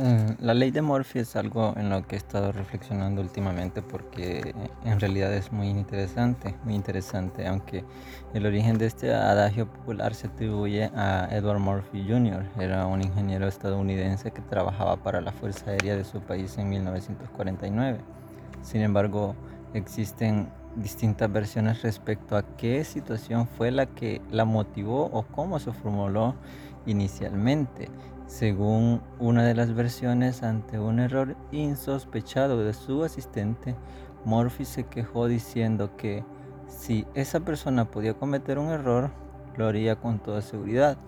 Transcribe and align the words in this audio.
Eh, 0.00 0.36
La 0.38 0.54
ley 0.54 0.70
de 0.70 0.80
Murphy 0.80 1.18
es 1.18 1.34
algo 1.34 1.74
en 1.76 1.90
lo 1.90 2.06
que 2.06 2.14
he 2.14 2.18
estado 2.18 2.52
reflexionando 2.52 3.20
últimamente 3.20 3.82
porque 3.82 4.54
en 4.84 5.00
realidad 5.00 5.34
es 5.34 5.50
muy 5.50 5.68
interesante, 5.68 6.54
muy 6.62 6.76
interesante, 6.76 7.48
aunque 7.48 7.84
el 8.32 8.46
origen 8.46 8.78
de 8.78 8.86
este 8.86 9.12
adagio 9.12 9.66
popular 9.66 10.14
se 10.14 10.28
atribuye 10.28 10.84
a 10.94 11.28
Edward 11.32 11.58
Murphy 11.58 12.06
Jr., 12.08 12.44
era 12.60 12.86
un 12.86 13.02
ingeniero 13.02 13.48
estadounidense 13.48 14.30
que 14.30 14.40
trabajaba 14.40 14.98
para 14.98 15.20
la 15.20 15.32
Fuerza 15.32 15.72
Aérea 15.72 15.96
de 15.96 16.04
su 16.04 16.20
país 16.20 16.56
en 16.58 16.68
1949. 16.68 17.98
Sin 18.62 18.82
embargo, 18.82 19.34
existen 19.74 20.48
distintas 20.76 21.32
versiones 21.32 21.82
respecto 21.82 22.36
a 22.36 22.44
qué 22.56 22.84
situación 22.84 23.48
fue 23.48 23.72
la 23.72 23.86
que 23.86 24.22
la 24.30 24.44
motivó 24.44 25.06
o 25.06 25.24
cómo 25.24 25.58
se 25.58 25.72
formuló 25.72 26.36
inicialmente. 26.86 27.88
Según 28.28 29.00
una 29.18 29.42
de 29.42 29.54
las 29.54 29.74
versiones, 29.74 30.42
ante 30.42 30.78
un 30.78 30.98
error 30.98 31.34
insospechado 31.50 32.62
de 32.62 32.74
su 32.74 33.02
asistente, 33.02 33.74
Murphy 34.26 34.66
se 34.66 34.84
quejó 34.84 35.28
diciendo 35.28 35.96
que 35.96 36.22
si 36.66 37.06
esa 37.14 37.40
persona 37.40 37.90
podía 37.90 38.12
cometer 38.12 38.58
un 38.58 38.68
error, 38.68 39.10
lo 39.56 39.66
haría 39.66 39.96
con 39.96 40.18
toda 40.18 40.42
seguridad. 40.42 40.98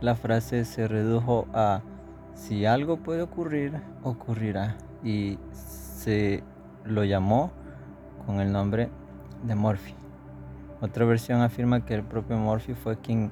La 0.00 0.16
frase 0.16 0.64
se 0.64 0.88
redujo 0.88 1.46
a 1.54 1.80
si 2.34 2.66
algo 2.66 2.96
puede 2.96 3.22
ocurrir, 3.22 3.80
ocurrirá 4.02 4.76
y 5.04 5.38
se 5.52 6.42
lo 6.84 7.04
llamó 7.04 7.52
con 8.26 8.40
el 8.40 8.50
nombre 8.50 8.90
de 9.44 9.54
Murphy. 9.54 9.94
Otra 10.80 11.04
versión 11.04 11.40
afirma 11.40 11.86
que 11.86 11.94
el 11.94 12.02
propio 12.02 12.36
Murphy 12.36 12.74
fue 12.74 12.98
quien 12.98 13.30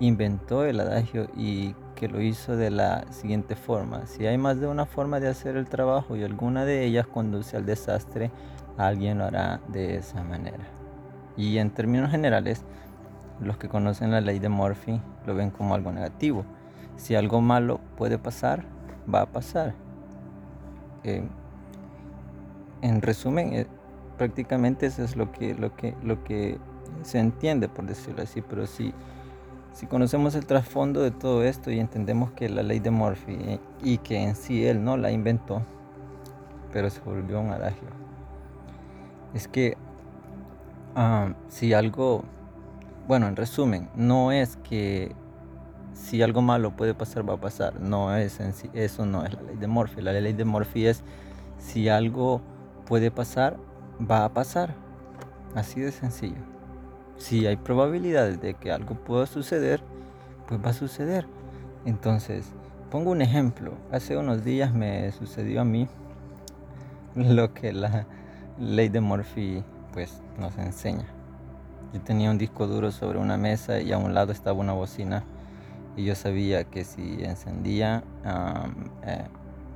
inventó 0.00 0.64
el 0.64 0.80
adagio 0.80 1.28
y 1.36 1.76
que 1.94 2.08
lo 2.08 2.20
hizo 2.20 2.56
de 2.56 2.70
la 2.70 3.04
siguiente 3.10 3.56
forma. 3.56 4.06
Si 4.06 4.26
hay 4.26 4.38
más 4.38 4.60
de 4.60 4.66
una 4.66 4.86
forma 4.86 5.20
de 5.20 5.28
hacer 5.28 5.56
el 5.56 5.68
trabajo 5.68 6.16
y 6.16 6.22
alguna 6.22 6.64
de 6.64 6.84
ellas 6.84 7.06
conduce 7.06 7.56
al 7.56 7.66
desastre, 7.66 8.30
alguien 8.76 9.18
lo 9.18 9.24
hará 9.24 9.60
de 9.68 9.96
esa 9.96 10.22
manera. 10.22 10.64
Y 11.36 11.58
en 11.58 11.70
términos 11.70 12.10
generales, 12.10 12.64
los 13.40 13.56
que 13.56 13.68
conocen 13.68 14.10
la 14.10 14.20
ley 14.20 14.38
de 14.38 14.48
Murphy 14.48 15.00
lo 15.26 15.34
ven 15.34 15.50
como 15.50 15.74
algo 15.74 15.92
negativo. 15.92 16.44
Si 16.96 17.14
algo 17.14 17.40
malo 17.40 17.80
puede 17.96 18.18
pasar, 18.18 18.64
va 19.12 19.22
a 19.22 19.26
pasar. 19.26 19.74
Eh, 21.04 21.24
en 22.82 23.02
resumen, 23.02 23.54
eh, 23.54 23.66
prácticamente 24.18 24.86
eso 24.86 25.02
es 25.02 25.16
lo 25.16 25.32
que, 25.32 25.54
lo, 25.54 25.74
que, 25.74 25.94
lo 26.02 26.22
que 26.24 26.58
se 27.02 27.18
entiende, 27.18 27.68
por 27.68 27.86
decirlo 27.86 28.22
así, 28.22 28.42
pero 28.42 28.66
si, 28.66 28.92
si 29.72 29.86
conocemos 29.86 30.34
el 30.34 30.46
trasfondo 30.46 31.00
de 31.00 31.10
todo 31.10 31.44
esto 31.44 31.70
y 31.70 31.80
entendemos 31.80 32.32
que 32.32 32.48
la 32.48 32.62
ley 32.62 32.80
de 32.80 32.90
Murphy 32.90 33.36
eh, 33.40 33.60
y 33.82 33.98
que 33.98 34.22
en 34.22 34.36
sí 34.36 34.66
él 34.66 34.84
no 34.84 34.96
la 34.96 35.10
inventó, 35.10 35.62
pero 36.72 36.90
se 36.90 37.00
volvió 37.00 37.40
un 37.40 37.50
adagio, 37.50 37.88
es 39.34 39.48
que 39.48 39.76
ah, 40.94 41.34
si 41.48 41.72
algo, 41.72 42.24
bueno, 43.08 43.28
en 43.28 43.36
resumen, 43.36 43.88
no 43.94 44.32
es 44.32 44.56
que 44.56 45.14
si 45.94 46.22
algo 46.22 46.42
malo 46.42 46.76
puede 46.76 46.94
pasar, 46.94 47.28
va 47.28 47.34
a 47.34 47.40
pasar, 47.40 47.80
no 47.80 48.14
es 48.14 48.40
en 48.40 48.52
sí, 48.52 48.70
eso 48.72 49.06
no 49.06 49.24
es 49.24 49.32
la 49.34 49.42
ley 49.42 49.56
de 49.56 49.66
Murphy, 49.66 50.02
la 50.02 50.12
ley 50.12 50.32
de 50.32 50.44
Murphy 50.44 50.86
es 50.86 51.02
si 51.58 51.88
algo 51.88 52.40
puede 52.86 53.10
pasar, 53.10 53.56
va 54.10 54.24
a 54.24 54.28
pasar. 54.32 54.74
Así 55.54 55.80
de 55.80 55.92
sencillo. 55.92 56.51
Si 57.18 57.46
hay 57.46 57.56
probabilidades 57.56 58.40
de 58.40 58.54
que 58.54 58.72
algo 58.72 58.94
pueda 58.94 59.26
suceder, 59.26 59.82
pues 60.48 60.60
va 60.64 60.70
a 60.70 60.74
suceder. 60.74 61.26
Entonces, 61.84 62.46
pongo 62.90 63.10
un 63.10 63.22
ejemplo. 63.22 63.72
Hace 63.90 64.16
unos 64.16 64.44
días 64.44 64.74
me 64.74 65.10
sucedió 65.12 65.60
a 65.60 65.64
mí 65.64 65.88
lo 67.14 67.54
que 67.54 67.72
la 67.72 68.06
ley 68.58 68.88
de 68.88 69.00
Murphy 69.00 69.64
pues 69.92 70.22
nos 70.38 70.56
enseña. 70.58 71.06
Yo 71.92 72.00
tenía 72.00 72.30
un 72.30 72.38
disco 72.38 72.66
duro 72.66 72.90
sobre 72.90 73.18
una 73.18 73.36
mesa 73.36 73.80
y 73.80 73.92
a 73.92 73.98
un 73.98 74.14
lado 74.14 74.32
estaba 74.32 74.58
una 74.58 74.72
bocina 74.72 75.24
y 75.96 76.04
yo 76.04 76.14
sabía 76.14 76.64
que 76.64 76.84
si 76.84 77.22
encendía 77.22 78.02
eh, 79.04 79.24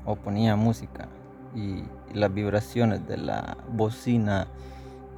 o 0.06 0.16
ponía 0.16 0.56
música 0.56 1.08
y 1.54 1.84
las 2.14 2.32
vibraciones 2.32 3.06
de 3.06 3.18
la 3.18 3.58
bocina 3.70 4.46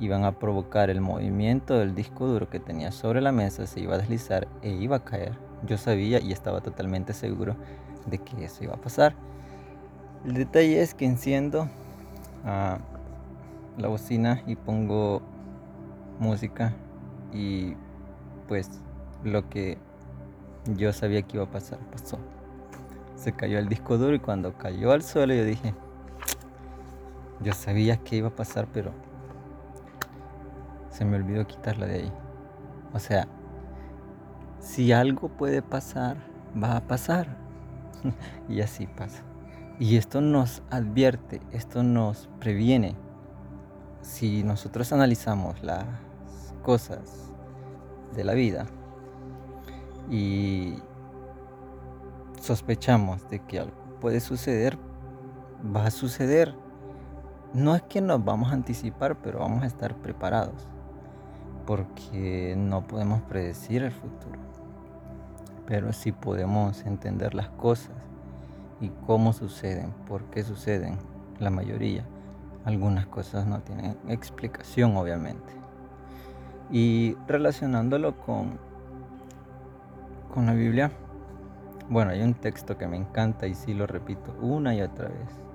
iban 0.01 0.25
a 0.25 0.33
provocar 0.33 0.91
el 0.91 1.01
movimiento 1.01 1.79
del 1.79 1.95
disco 1.95 2.27
duro 2.27 2.49
que 2.49 2.61
tenía 2.61 2.93
sobre 2.93 3.21
la 3.21 3.33
mesa, 3.33 3.67
se 3.67 3.81
iba 3.81 3.95
a 3.95 3.99
deslizar 3.99 4.49
e 4.63 4.71
iba 4.71 4.97
a 4.97 5.05
caer. 5.05 5.33
Yo 5.67 5.77
sabía 5.77 6.21
y 6.21 6.33
estaba 6.33 6.61
totalmente 6.61 7.13
seguro 7.13 7.57
de 8.07 8.19
que 8.19 8.45
eso 8.45 8.65
iba 8.65 8.75
a 8.75 8.81
pasar. 8.81 9.15
El 10.25 10.35
detalle 10.35 10.83
es 10.83 10.95
que 10.95 11.05
enciendo 11.05 11.63
uh, 12.45 12.79
la 13.81 13.89
bocina 13.89 14.43
y 14.47 14.57
pongo 14.57 15.23
música 16.19 16.75
y 17.33 17.75
pues 18.47 18.71
lo 19.25 19.49
que 19.49 19.79
yo 20.77 20.93
sabía 20.93 21.23
que 21.23 21.37
iba 21.37 21.45
a 21.45 21.51
pasar 21.51 21.79
pasó. 21.91 22.19
Se 23.17 23.33
cayó 23.33 23.59
el 23.59 23.69
disco 23.69 23.99
duro 23.99 24.15
y 24.15 24.21
cuando 24.21 24.57
cayó 24.57 24.93
al 24.93 25.03
suelo 25.03 25.35
yo 25.35 25.45
dije, 25.45 25.75
yo 27.41 27.53
sabía 27.53 27.97
que 27.97 28.17
iba 28.17 28.29
a 28.29 28.37
pasar, 28.37 28.67
pero 28.73 28.93
se 30.99 31.05
me 31.05 31.17
olvidó 31.17 31.47
quitarla 31.47 31.87
de 31.87 31.95
ahí. 31.95 32.13
O 32.93 32.99
sea, 32.99 33.29
si 34.59 34.91
algo 34.91 35.29
puede 35.29 35.63
pasar, 35.63 36.17
va 36.61 36.77
a 36.77 36.81
pasar. 36.81 37.37
y 38.49 38.63
así 38.63 38.89
pasa. 38.89 39.23
Y 39.79 39.97
esto 39.97 40.21
nos 40.21 40.61
advierte, 40.71 41.41
esto 41.53 41.85
nos 41.85 42.29
previene. 42.41 42.97
Si 44.03 44.43
nosotros 44.43 44.93
analizamos 44.93 45.63
las 45.63 45.87
cosas 46.65 47.33
de 48.17 48.25
la 48.25 48.35
vida 48.35 48.67
y 50.11 50.83
sospechamos 52.41 53.31
de 53.31 53.39
que 53.39 53.61
algo 53.61 53.77
puede 54.01 54.19
suceder, 54.19 54.77
va 55.65 55.87
a 55.87 55.91
suceder 55.93 56.57
no 57.55 57.75
es 57.75 57.83
que 57.83 58.01
nos 58.01 58.23
vamos 58.23 58.51
a 58.51 58.55
anticipar, 58.55 59.17
pero 59.23 59.39
vamos 59.39 59.63
a 59.63 59.67
estar 59.67 59.95
preparados, 59.97 60.69
porque 61.69 62.55
no 62.57 62.87
podemos 62.87 63.21
predecir 63.21 63.83
el 63.83 63.93
futuro, 63.93 64.39
pero 65.67 65.93
sí 65.93 66.13
podemos 66.13 66.87
entender 66.87 67.35
las 67.35 67.51
cosas 67.51 67.95
y 68.81 68.89
cómo 69.07 69.35
suceden, 69.35 69.93
por 70.07 70.25
qué 70.31 70.45
suceden, 70.45 70.97
la 71.39 71.51
mayoría. 71.51 72.07
Algunas 72.65 73.07
cosas 73.07 73.47
no 73.47 73.61
tienen 73.61 73.99
explicación, 74.09 74.97
obviamente. 74.97 75.53
Y 76.71 77.19
relacionándolo 77.27 78.19
con, 78.19 78.59
con 80.33 80.47
la 80.47 80.55
Biblia, 80.55 80.91
bueno, 81.91 82.13
hay 82.13 82.23
un 82.23 82.33
texto 82.33 82.79
que 82.79 82.87
me 82.87 82.97
encanta 82.97 83.47
y 83.47 83.55
sí 83.55 83.75
lo 83.75 83.87
repito 83.87 84.35
una 84.41 84.75
y 84.75 84.81
otra 84.81 85.09
vez 85.09 85.49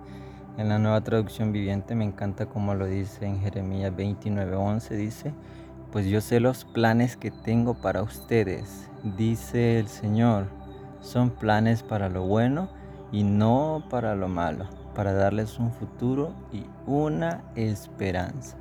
en 0.56 0.69
la 0.69 0.78
nueva 0.78 1.01
traducción 1.01 1.51
viviente 1.51 1.95
me 1.95 2.06
encanta 2.06 2.45
como 2.45 2.75
lo 2.75 2.85
dice 2.85 3.25
en 3.25 3.41
Jeremías 3.41 3.91
29:11, 3.91 4.90
dice, 4.90 5.34
pues 5.93 6.07
yo 6.07 6.19
sé 6.19 6.41
los 6.41 6.65
planes 6.65 7.15
que 7.15 7.31
tengo 7.31 7.75
para 7.75 8.03
ustedes, 8.03 8.89
dice 9.15 9.79
el 9.79 9.87
Señor, 9.87 10.47
son 10.99 11.29
planes 11.29 11.83
para 11.83 12.09
lo 12.09 12.23
bueno 12.23 12.67
y 13.13 13.23
no 13.23 13.85
para 13.89 14.13
lo 14.15 14.27
malo, 14.27 14.65
para 14.93 15.13
darles 15.13 15.57
un 15.57 15.71
futuro 15.71 16.33
y 16.51 16.65
una 16.85 17.45
esperanza. 17.55 18.57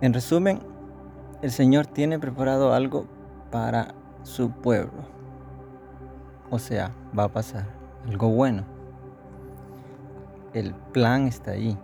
En 0.00 0.14
resumen, 0.14 0.60
el 1.42 1.50
Señor 1.50 1.88
tiene 1.88 2.20
preparado 2.20 2.72
algo 2.72 3.06
para 3.50 3.94
su 4.22 4.50
pueblo. 4.50 5.02
O 6.50 6.60
sea, 6.60 6.92
va 7.18 7.24
a 7.24 7.32
pasar 7.32 7.66
algo 8.06 8.28
bueno 8.28 8.78
el 10.54 10.74
plan 10.74 11.26
está 11.26 11.52
ahí, 11.52 11.76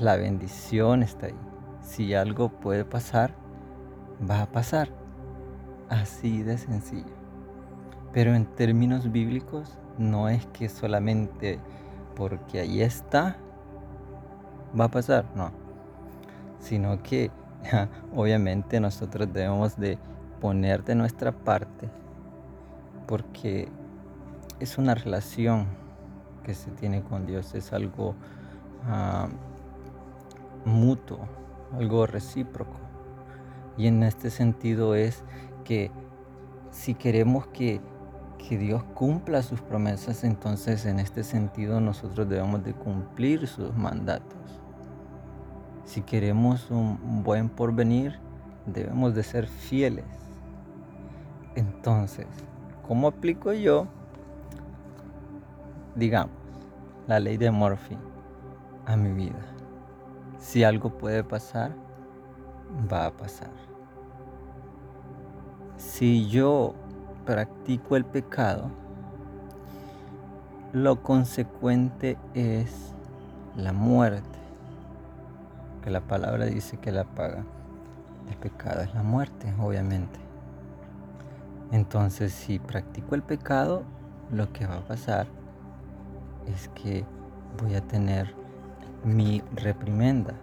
la 0.00 0.16
bendición 0.16 1.02
está 1.02 1.26
ahí. 1.26 1.47
Si 1.88 2.12
algo 2.12 2.50
puede 2.50 2.84
pasar, 2.84 3.32
va 4.30 4.42
a 4.42 4.46
pasar. 4.46 4.90
Así 5.88 6.42
de 6.42 6.58
sencillo. 6.58 7.16
Pero 8.12 8.34
en 8.34 8.44
términos 8.44 9.10
bíblicos 9.10 9.78
no 9.96 10.28
es 10.28 10.44
que 10.48 10.68
solamente 10.68 11.58
porque 12.14 12.60
ahí 12.60 12.82
está, 12.82 13.38
va 14.78 14.84
a 14.84 14.90
pasar, 14.90 15.24
no. 15.34 15.50
Sino 16.60 17.02
que 17.02 17.30
obviamente 18.14 18.80
nosotros 18.80 19.32
debemos 19.32 19.78
de 19.78 19.98
poner 20.42 20.84
de 20.84 20.94
nuestra 20.94 21.32
parte 21.32 21.88
porque 23.06 23.66
es 24.60 24.76
una 24.76 24.94
relación 24.94 25.66
que 26.44 26.52
se 26.52 26.70
tiene 26.70 27.02
con 27.02 27.24
Dios 27.24 27.54
es 27.54 27.72
algo 27.72 28.14
uh, 28.86 29.28
mutuo, 30.68 31.20
algo 31.72 32.06
recíproco. 32.06 32.76
Y 33.76 33.86
en 33.86 34.02
este 34.02 34.30
sentido 34.30 34.94
es 34.94 35.22
que 35.64 35.90
si 36.70 36.94
queremos 36.94 37.46
que 37.48 37.80
que 38.38 38.56
Dios 38.56 38.82
cumpla 38.94 39.42
sus 39.42 39.60
promesas, 39.60 40.24
entonces 40.24 40.86
en 40.86 41.00
este 41.00 41.24
sentido 41.24 41.80
nosotros 41.80 42.28
debemos 42.28 42.64
de 42.64 42.72
cumplir 42.72 43.46
sus 43.46 43.74
mandatos. 43.76 44.38
Si 45.84 46.02
queremos 46.02 46.70
un 46.70 47.22
buen 47.22 47.48
porvenir, 47.48 48.18
debemos 48.66 49.14
de 49.14 49.22
ser 49.22 49.46
fieles. 49.46 50.04
Entonces, 51.56 52.26
¿cómo 52.86 53.08
aplico 53.08 53.52
yo, 53.52 53.86
digamos, 55.94 56.36
la 57.06 57.18
ley 57.18 57.36
de 57.36 57.50
Murphy 57.50 57.98
a 58.86 58.96
mi 58.96 59.12
vida? 59.12 59.47
Si 60.38 60.64
algo 60.64 60.90
puede 60.90 61.24
pasar, 61.24 61.72
va 62.90 63.06
a 63.06 63.10
pasar. 63.10 63.50
Si 65.76 66.28
yo 66.28 66.74
practico 67.24 67.96
el 67.96 68.04
pecado, 68.04 68.70
lo 70.72 71.02
consecuente 71.02 72.18
es 72.34 72.94
la 73.56 73.72
muerte. 73.72 74.38
Que 75.82 75.90
la 75.90 76.00
palabra 76.00 76.46
dice 76.46 76.76
que 76.78 76.92
la 76.92 77.04
paga. 77.04 77.44
El 78.28 78.36
pecado 78.36 78.82
es 78.82 78.94
la 78.94 79.02
muerte, 79.02 79.52
obviamente. 79.58 80.18
Entonces, 81.70 82.32
si 82.32 82.58
practico 82.58 83.14
el 83.14 83.22
pecado, 83.22 83.82
lo 84.30 84.52
que 84.52 84.66
va 84.66 84.76
a 84.76 84.86
pasar 84.86 85.26
es 86.46 86.68
que 86.68 87.04
voy 87.62 87.74
a 87.74 87.80
tener 87.80 88.34
mi 89.04 89.42
reprimenda. 89.54 90.34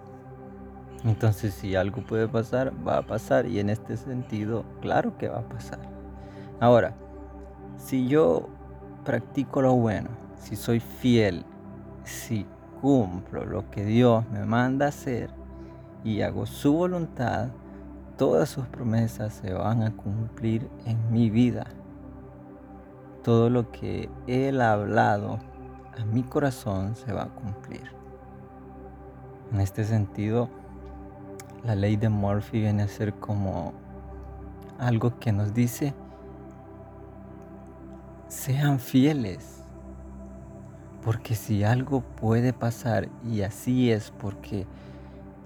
Entonces, 1.03 1.53
si 1.53 1.75
algo 1.75 2.01
puede 2.01 2.27
pasar, 2.27 2.73
va 2.85 2.97
a 2.97 3.05
pasar. 3.05 3.45
Y 3.45 3.59
en 3.59 3.69
este 3.69 3.95
sentido, 3.95 4.65
claro 4.81 5.17
que 5.17 5.29
va 5.29 5.39
a 5.39 5.49
pasar. 5.49 5.79
Ahora, 6.59 6.95
si 7.77 8.07
yo 8.07 8.49
practico 9.03 9.61
lo 9.61 9.73
bueno, 9.75 10.09
si 10.37 10.55
soy 10.55 10.79
fiel, 10.79 11.45
si 12.03 12.45
cumplo 12.81 13.45
lo 13.45 13.69
que 13.69 13.85
Dios 13.85 14.27
me 14.31 14.45
manda 14.45 14.87
hacer 14.87 15.29
y 16.03 16.21
hago 16.21 16.45
su 16.45 16.73
voluntad, 16.73 17.49
todas 18.17 18.49
sus 18.49 18.65
promesas 18.67 19.33
se 19.33 19.53
van 19.53 19.83
a 19.83 19.91
cumplir 19.95 20.69
en 20.85 21.11
mi 21.11 21.29
vida. 21.29 21.65
Todo 23.23 23.49
lo 23.49 23.71
que 23.71 24.09
Él 24.27 24.61
ha 24.61 24.73
hablado 24.73 25.39
a 25.97 26.05
mi 26.05 26.23
corazón 26.23 26.95
se 26.95 27.11
va 27.11 27.23
a 27.23 27.29
cumplir. 27.29 27.95
En 29.51 29.61
este 29.61 29.83
sentido, 29.83 30.49
la 31.63 31.75
ley 31.75 31.95
de 31.95 32.09
Murphy 32.09 32.61
viene 32.61 32.83
a 32.83 32.87
ser 32.87 33.13
como 33.13 33.73
algo 34.77 35.17
que 35.19 35.31
nos 35.31 35.53
dice 35.53 35.93
sean 38.27 38.79
fieles. 38.79 39.63
Porque 41.03 41.35
si 41.35 41.63
algo 41.63 42.01
puede 42.01 42.51
pasar, 42.51 43.09
y 43.23 43.43
así 43.43 43.91
es 43.91 44.11
porque 44.11 44.65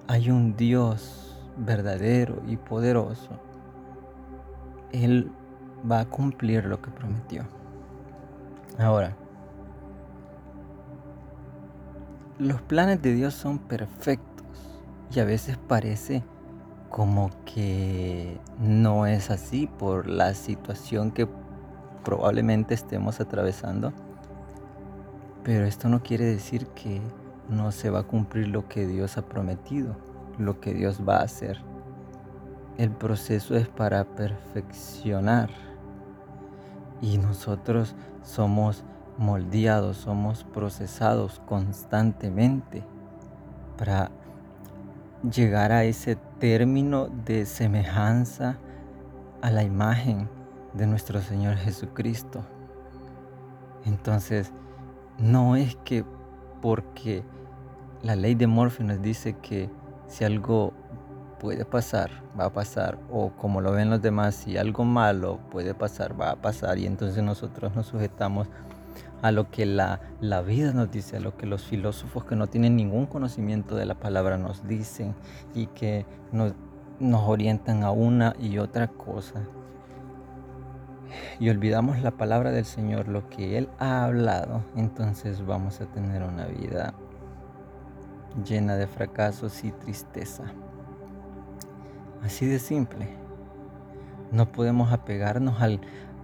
hay 0.07 0.29
un 0.31 0.55
Dios 0.55 1.37
verdadero 1.57 2.41
y 2.47 2.55
poderoso, 2.55 3.31
Él 4.91 5.31
va 5.89 6.01
a 6.01 6.05
cumplir 6.05 6.65
lo 6.65 6.81
que 6.81 6.89
prometió. 6.91 7.43
Ahora, 8.77 9.15
los 12.39 12.61
planes 12.61 13.01
de 13.01 13.13
Dios 13.13 13.33
son 13.33 13.59
perfectos 13.59 14.45
y 15.13 15.19
a 15.19 15.25
veces 15.25 15.57
parece 15.57 16.23
como 16.89 17.31
que 17.45 18.39
no 18.59 19.05
es 19.05 19.29
así 19.29 19.67
por 19.67 20.07
la 20.07 20.33
situación 20.33 21.11
que 21.11 21.27
probablemente 22.03 22.73
estemos 22.73 23.19
atravesando. 23.19 23.91
Pero 25.43 25.65
esto 25.65 25.89
no 25.89 26.01
quiere 26.01 26.25
decir 26.25 26.67
que 26.67 27.01
no 27.49 27.73
se 27.73 27.89
va 27.89 27.99
a 27.99 28.03
cumplir 28.03 28.47
lo 28.47 28.69
que 28.69 28.87
Dios 28.87 29.17
ha 29.17 29.23
prometido, 29.23 29.97
lo 30.37 30.61
que 30.61 30.73
Dios 30.73 31.01
va 31.07 31.17
a 31.17 31.23
hacer. 31.23 31.61
El 32.77 32.91
proceso 32.91 33.57
es 33.57 33.67
para 33.67 34.05
perfeccionar 34.05 35.49
y 37.01 37.17
nosotros 37.17 37.95
somos 38.23 38.85
moldeados, 39.19 39.97
somos 39.97 40.45
procesados 40.45 41.41
constantemente 41.45 42.83
para 43.77 44.09
llegar 45.29 45.73
a 45.73 45.83
ese 45.83 46.15
término 46.39 47.09
de 47.25 47.45
semejanza 47.45 48.57
a 49.41 49.51
la 49.51 49.63
imagen 49.63 50.29
de 50.73 50.87
nuestro 50.87 51.21
Señor 51.21 51.57
Jesucristo. 51.57 52.45
Entonces, 53.85 54.53
no 55.17 55.57
es 55.57 55.75
que 55.83 56.05
porque 56.61 57.23
la 58.01 58.15
ley 58.15 58.35
de 58.35 58.47
Morphy 58.47 58.85
nos 58.85 59.01
dice 59.01 59.33
que 59.33 59.69
si 60.07 60.23
algo 60.23 60.71
puede 61.39 61.65
pasar, 61.65 62.09
va 62.39 62.45
a 62.45 62.53
pasar, 62.53 62.97
o 63.11 63.31
como 63.31 63.59
lo 63.59 63.73
ven 63.73 63.89
los 63.89 64.01
demás, 64.01 64.35
si 64.35 64.57
algo 64.57 64.85
malo 64.85 65.39
puede 65.51 65.73
pasar, 65.73 66.19
va 66.19 66.31
a 66.31 66.35
pasar, 66.37 66.77
y 66.77 66.85
entonces 66.85 67.21
nosotros 67.21 67.75
nos 67.75 67.87
sujetamos 67.87 68.47
a 69.21 69.31
lo 69.31 69.49
que 69.51 69.65
la, 69.65 70.01
la, 70.21 70.41
vida 70.41 70.73
nos 70.73 70.91
dice, 70.91 71.17
a 71.17 71.19
lo 71.19 71.35
que 71.35 71.45
los 71.45 71.63
filósofos 71.63 72.25
que 72.25 72.35
no 72.35 72.47
tienen 72.47 72.75
ningún 72.75 73.05
conocimiento 73.05 73.75
de 73.75 73.85
la 73.85 73.95
palabra 73.95 74.37
nos 74.37 74.67
dicen 74.67 75.15
y 75.53 75.67
que 75.67 76.05
nos, 76.31 76.53
nos 76.99 77.23
orientan 77.27 77.83
a 77.83 77.91
una 77.91 78.35
y 78.39 78.57
otra 78.57 78.87
cosa 78.87 79.41
y 81.39 81.49
olvidamos 81.49 82.01
la 82.01 82.11
palabra 82.11 82.51
del 82.51 82.65
Señor, 82.65 83.07
lo 83.07 83.29
que 83.29 83.57
Él 83.57 83.69
ha 83.79 84.03
hablado, 84.03 84.63
entonces 84.75 85.45
vamos 85.45 85.81
a 85.81 85.85
tener 85.85 86.23
una 86.23 86.45
vida 86.45 86.93
llena 88.45 88.75
de 88.75 88.87
fracasos 88.87 89.63
y 89.63 89.71
tristeza. 89.71 90.43
Así 92.23 92.45
de 92.45 92.59
simple. 92.59 93.07
No 94.31 94.51
podemos 94.51 94.91
apegarnos 94.91 95.61
al, 95.61 95.79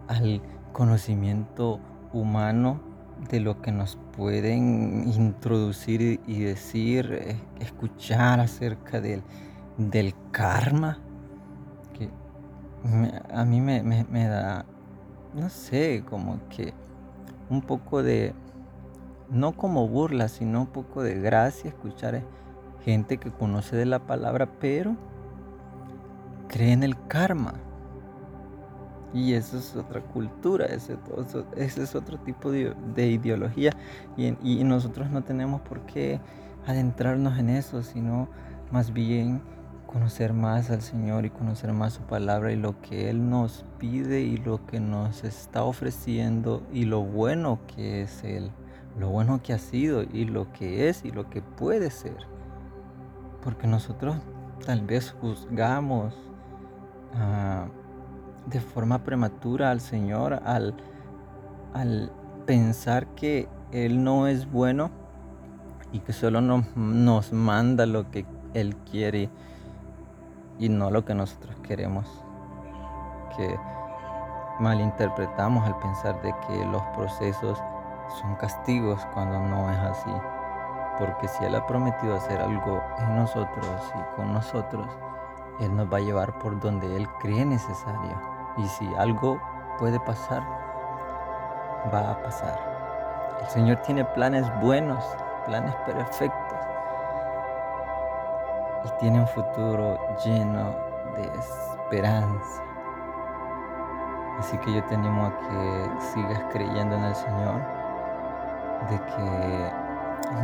al 0.08 0.42
conocimiento 0.74 1.80
humano 2.20 2.80
de 3.30 3.40
lo 3.40 3.62
que 3.62 3.72
nos 3.72 3.98
pueden 4.16 5.08
introducir 5.08 6.20
y 6.28 6.40
decir, 6.40 7.12
eh, 7.14 7.40
escuchar 7.60 8.40
acerca 8.40 9.00
del, 9.00 9.24
del 9.78 10.14
karma, 10.32 11.00
que 11.94 12.10
a 13.34 13.46
mí 13.46 13.62
me, 13.62 13.84
me 13.84 14.28
da 14.28 14.66
no 15.36 15.50
sé, 15.50 16.04
como 16.10 16.40
que 16.50 16.74
un 17.50 17.62
poco 17.62 18.02
de, 18.02 18.34
no 19.30 19.52
como 19.52 19.88
burla, 19.88 20.30
sino 20.30 20.62
un 20.62 20.68
poco 20.68 21.04
de 21.04 21.20
gracia 21.20 21.70
escuchar 21.70 22.24
gente 22.84 23.18
que 23.18 23.32
conoce 23.32 23.76
de 23.76 23.86
la 23.86 24.00
palabra, 24.00 24.48
pero 24.60 24.96
cree 26.48 26.72
en 26.72 26.84
el 26.84 26.96
karma. 27.08 27.56
Y 29.16 29.34
eso 29.34 29.58
es 29.58 29.76
otra 29.76 30.02
cultura, 30.02 30.66
ese, 30.66 30.98
es 31.56 31.96
otro 31.96 32.20
tipo 32.20 32.52
de, 32.52 32.76
ideología. 32.98 33.72
Y, 34.18 34.36
y 34.44 34.64
nosotros 34.66 35.10
no 35.10 35.24
tenemos 35.24 35.62
por 35.62 35.86
qué 35.86 36.20
adentrarnos 36.68 37.40
en 37.40 37.50
eso, 37.50 37.82
sino 37.82 38.28
más 38.72 38.92
bien 38.92 39.42
conocer 39.96 40.34
más 40.34 40.70
al 40.70 40.82
Señor 40.82 41.26
y 41.26 41.30
conocer 41.30 41.72
más 41.72 41.94
su 41.94 42.02
palabra 42.02 42.52
y 42.52 42.58
lo 42.58 42.82
que 42.82 43.10
Él 43.10 43.30
nos 43.30 43.64
pide 43.80 44.20
y 44.20 44.36
lo 44.36 44.66
que 44.66 44.82
nos 44.82 45.24
está 45.24 45.64
ofreciendo 45.64 46.62
y 46.74 46.84
lo 46.84 47.02
bueno 47.02 47.60
que 47.74 48.02
es 48.02 48.22
Él, 48.26 48.52
lo 49.00 49.08
bueno 49.08 49.42
que 49.42 49.54
ha 49.54 49.58
sido 49.58 50.04
y 50.04 50.26
lo 50.26 50.52
que 50.52 50.90
es 50.90 51.06
y 51.06 51.12
lo 51.12 51.30
que 51.30 51.42
puede 51.42 51.90
ser. 51.92 52.18
Porque 53.42 53.68
nosotros 53.68 54.18
tal 54.66 54.82
vez 54.82 55.12
juzgamos 55.22 56.14
ah, 57.14 57.68
de 58.46 58.60
forma 58.60 59.04
prematura 59.04 59.72
al 59.72 59.82
Señor 59.82 60.42
al, 60.46 60.76
al 61.74 62.12
pensar 62.46 63.08
que 63.08 63.48
Él 63.72 64.04
no 64.04 64.28
es 64.28 64.52
bueno 64.52 64.92
y 65.92 66.00
que 66.00 66.14
solo 66.14 66.42
nos, 66.42 66.76
nos 66.76 67.34
manda 67.34 67.86
lo 67.86 68.12
que 68.12 68.26
Él 68.54 68.76
quiere 68.90 69.30
y 70.60 70.70
no 70.70 70.92
lo 70.92 71.06
que 71.06 71.16
nosotros 71.16 71.56
queremos. 71.64 72.06
Que 73.36 73.58
malinterpretamos 74.60 75.66
al 75.66 75.78
pensar 75.80 76.22
de 76.22 76.34
que 76.48 76.66
los 76.66 76.82
procesos 76.96 77.62
son 78.22 78.36
castigos 78.36 79.06
cuando 79.14 79.40
no 79.40 79.72
es 79.72 79.80
así. 79.80 80.12
Porque 81.00 81.28
si 81.28 81.44
Él 81.44 81.56
ha 81.56 81.66
prometido 81.66 82.16
hacer 82.16 82.40
algo 82.40 82.82
en 83.00 83.16
nosotros 83.16 83.94
y 83.96 84.16
con 84.16 84.34
nosotros, 84.34 84.88
Él 85.60 85.76
nos 85.76 85.92
va 85.92 85.98
a 85.98 86.02
llevar 86.02 86.40
por 86.40 86.60
donde 86.60 86.96
Él 86.96 87.08
cree 87.20 87.46
necesario. 87.46 88.35
Y 88.58 88.68
si 88.68 88.88
algo 88.96 89.40
puede 89.78 90.00
pasar, 90.00 90.42
va 91.94 92.12
a 92.12 92.22
pasar. 92.22 92.76
El 93.42 93.48
Señor 93.48 93.78
tiene 93.78 94.06
planes 94.06 94.46
buenos, 94.62 95.04
planes 95.46 95.76
perfectos 95.86 96.60
y 98.86 98.90
tiene 99.00 99.20
un 99.20 99.28
futuro 99.28 99.98
lleno 100.24 100.76
de 101.16 101.30
esperanza. 101.40 102.64
Así 104.40 104.58
que 104.60 104.74
yo 104.74 104.84
te 104.86 104.96
animo 104.96 105.28
a 105.28 105.40
que 105.40 105.90
sigas 106.14 106.44
creyendo 106.52 106.96
en 106.96 107.04
el 107.04 107.16
Señor, 107.16 107.62
de 108.90 109.00
que 109.00 109.72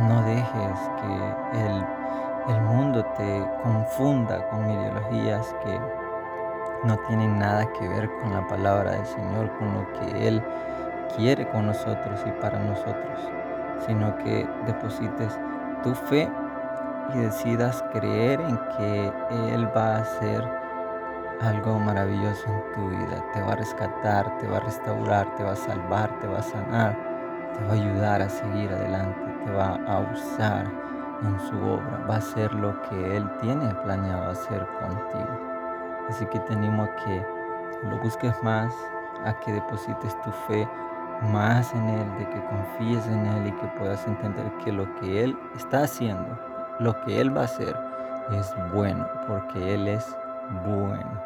no 0.08 0.22
dejes 0.22 0.78
que 1.00 1.60
el, 1.60 1.86
el 2.56 2.62
mundo 2.62 3.04
te 3.16 3.46
confunda 3.62 4.48
con 4.48 4.70
ideologías 4.70 5.54
que 5.62 5.80
no 6.84 6.98
tienen 7.06 7.38
nada 7.38 7.66
que 7.72 7.88
ver 7.88 8.10
con 8.20 8.32
la 8.32 8.46
palabra 8.48 8.92
del 8.92 9.06
Señor, 9.06 9.50
con 9.58 9.74
lo 9.74 9.92
que 9.92 10.28
Él 10.28 10.42
quiere 11.16 11.48
con 11.48 11.66
nosotros 11.66 12.20
y 12.26 12.30
para 12.40 12.58
nosotros, 12.58 13.18
sino 13.86 14.16
que 14.18 14.48
deposites 14.66 15.38
tu 15.82 15.94
fe 15.94 16.30
y 17.14 17.18
decidas 17.18 17.82
creer 17.92 18.40
en 18.40 18.58
que 18.76 19.12
Él 19.52 19.68
va 19.76 19.96
a 19.96 20.00
hacer 20.00 20.62
algo 21.40 21.78
maravilloso 21.78 22.46
en 22.46 22.74
tu 22.74 22.90
vida. 22.90 23.22
Te 23.32 23.42
va 23.42 23.52
a 23.52 23.56
rescatar, 23.56 24.38
te 24.38 24.46
va 24.46 24.58
a 24.58 24.60
restaurar, 24.60 25.36
te 25.36 25.44
va 25.44 25.52
a 25.52 25.56
salvar, 25.56 26.18
te 26.20 26.26
va 26.26 26.38
a 26.38 26.42
sanar, 26.42 26.96
te 27.54 27.64
va 27.64 27.70
a 27.70 27.74
ayudar 27.74 28.22
a 28.22 28.28
seguir 28.28 28.72
adelante, 28.72 29.44
te 29.44 29.50
va 29.50 29.78
a 29.86 30.00
usar 30.12 30.66
en 31.22 31.38
su 31.48 31.56
obra, 31.56 32.04
va 32.08 32.14
a 32.14 32.18
hacer 32.18 32.52
lo 32.54 32.80
que 32.82 33.16
Él 33.16 33.28
tiene 33.40 33.74
planeado 33.84 34.30
hacer 34.30 34.66
contigo. 34.80 35.51
Así 36.08 36.26
que 36.26 36.38
te 36.40 36.52
animo 36.52 36.84
a 36.84 36.96
que 36.96 37.26
lo 37.84 37.98
busques 37.98 38.34
más, 38.42 38.74
a 39.24 39.32
que 39.40 39.52
deposites 39.52 40.20
tu 40.22 40.30
fe 40.30 40.68
más 41.30 41.72
en 41.74 41.88
Él, 41.88 42.18
de 42.18 42.28
que 42.28 42.44
confíes 42.44 43.06
en 43.06 43.26
Él 43.26 43.46
y 43.48 43.52
que 43.52 43.66
puedas 43.78 44.06
entender 44.06 44.50
que 44.64 44.72
lo 44.72 44.92
que 44.96 45.24
Él 45.24 45.38
está 45.56 45.82
haciendo, 45.82 46.38
lo 46.80 47.00
que 47.02 47.20
Él 47.20 47.36
va 47.36 47.42
a 47.42 47.44
hacer, 47.44 47.76
es 48.32 48.54
bueno, 48.72 49.06
porque 49.26 49.74
Él 49.74 49.88
es 49.88 50.16
bueno. 50.64 51.22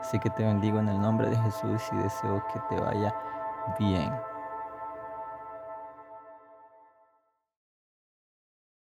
Así 0.00 0.18
que 0.18 0.30
te 0.30 0.44
bendigo 0.44 0.78
en 0.78 0.88
el 0.88 1.00
nombre 1.00 1.28
de 1.28 1.36
Jesús 1.36 1.82
y 1.92 1.96
deseo 1.96 2.42
que 2.52 2.60
te 2.68 2.80
vaya 2.80 3.14
bien. 3.78 4.12